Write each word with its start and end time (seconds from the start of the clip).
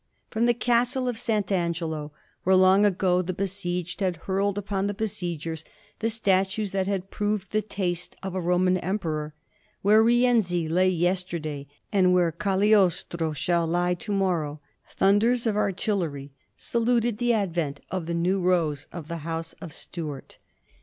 From 0.31 0.47
the 0.47 0.55
Castle 0.55 1.07
of 1.07 1.19
St. 1.19 1.51
Angelo, 1.51 2.11
where 2.41 2.55
long 2.55 2.85
ago 2.87 3.21
the 3.21 3.35
be 3.35 3.43
sieged 3.43 3.99
had 3.99 4.17
hurled 4.25 4.57
upon 4.57 4.87
the 4.87 4.95
besiegers 4.95 5.63
the 5.99 6.09
statues 6.09 6.71
that 6.71 6.87
had 6.87 7.11
proved 7.11 7.51
the 7.51 7.61
taste 7.61 8.15
of 8.23 8.33
a 8.33 8.41
Roman 8.41 8.79
emperor, 8.79 9.35
where 9.83 10.01
Rienzi 10.01 10.67
lay 10.67 10.89
yesterday, 10.89 11.67
and 11.93 12.15
where 12.15 12.31
Cagliostro 12.31 13.33
shall 13.33 13.67
lie 13.67 13.93
to 13.93 14.11
morrow, 14.11 14.59
thun 14.89 15.19
ders 15.19 15.45
of 15.45 15.55
artillery 15.55 16.31
saluted 16.57 17.19
the 17.19 17.33
advent 17.33 17.79
of 17.91 18.07
the 18.07 18.15
new 18.15 18.41
rose 18.41 18.87
of 18.91 19.07
the 19.07 19.17
House 19.17 19.53
of 19.61 19.71
Stuart. 19.71 20.39